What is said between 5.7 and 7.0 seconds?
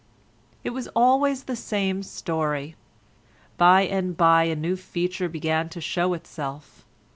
show itself.